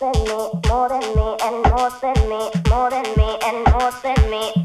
[0.00, 4.57] more than me, and more than me, more than me, and more than me.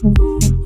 [0.00, 0.57] Mm-hmm.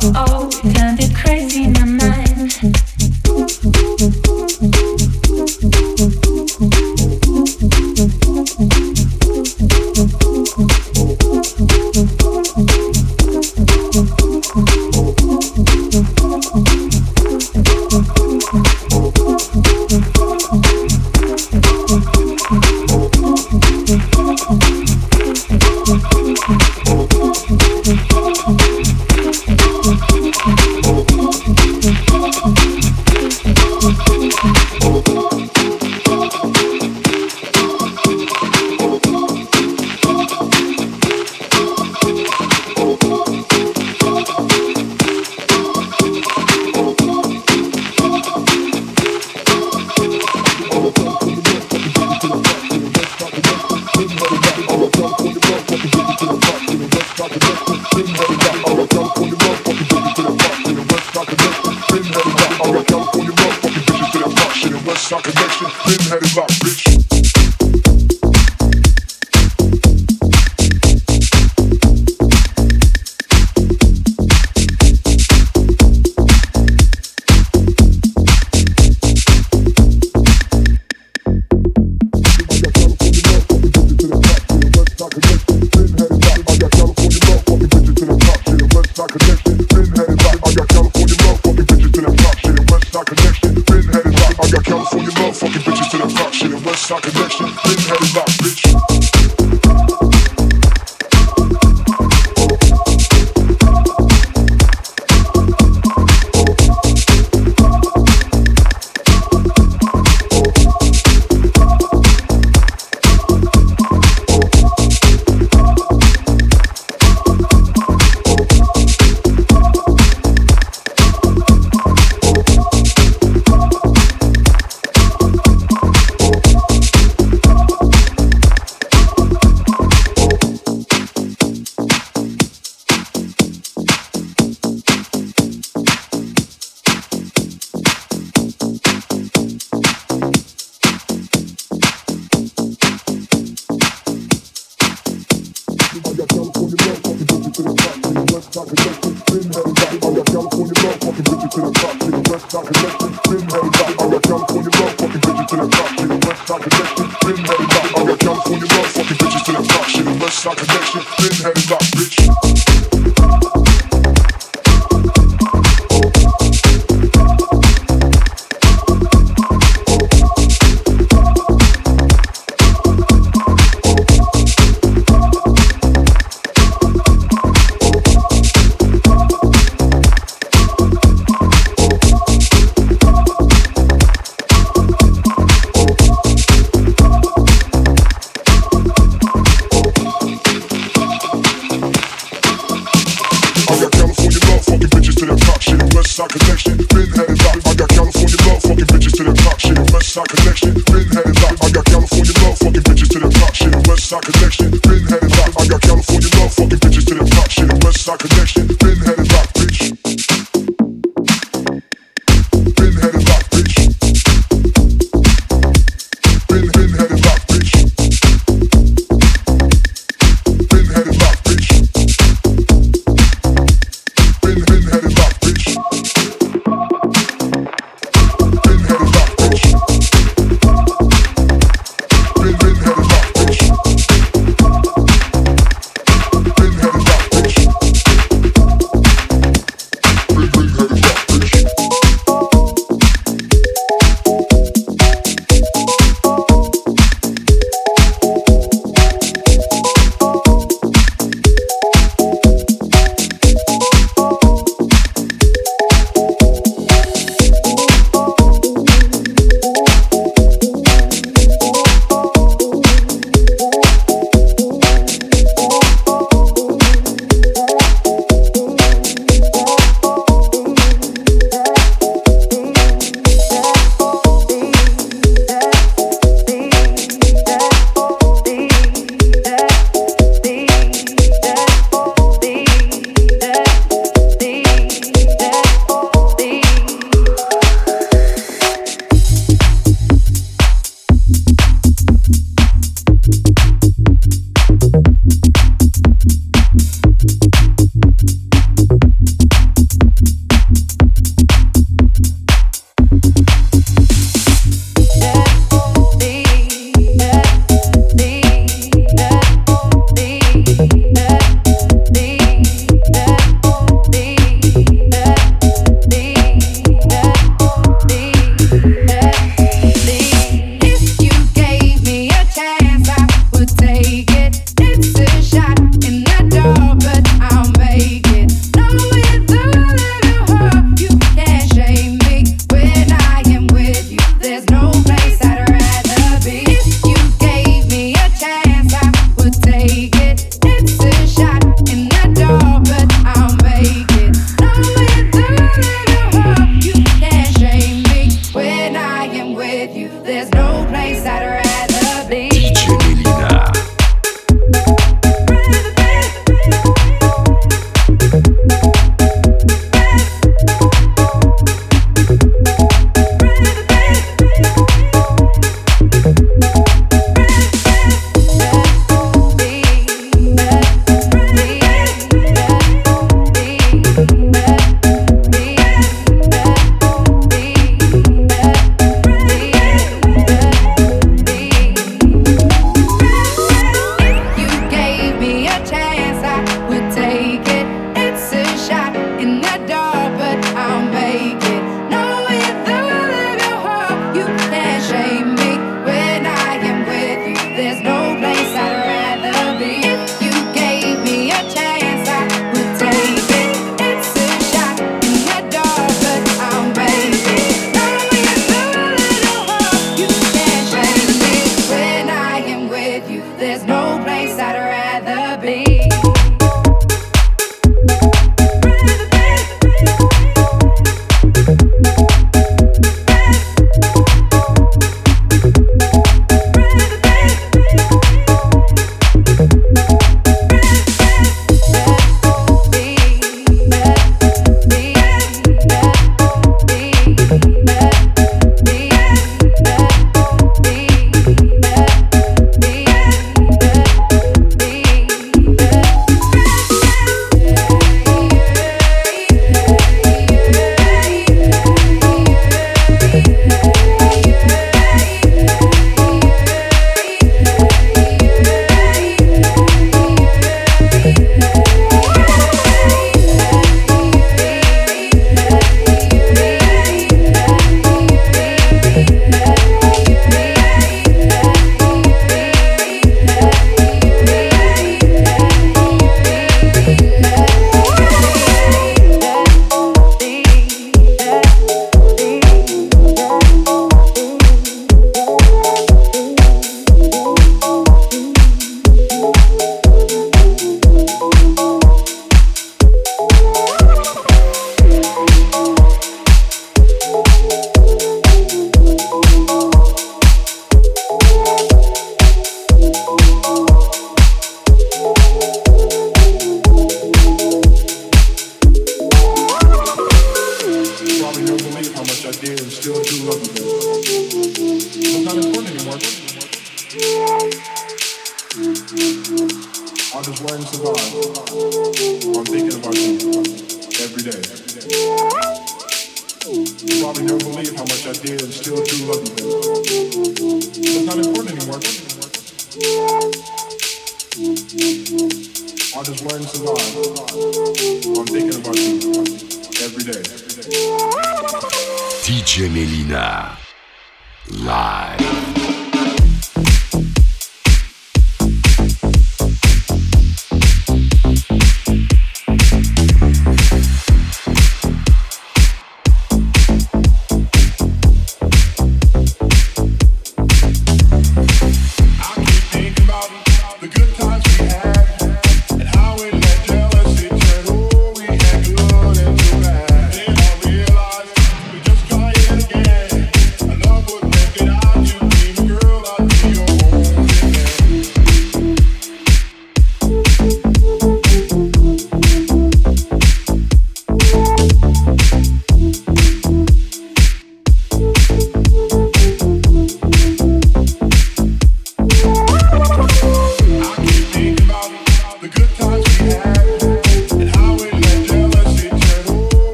[0.00, 0.41] Thank you.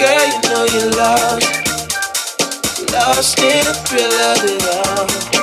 [0.00, 1.44] Girl, you know you're lost,
[2.90, 5.39] lost in the thrill of it all.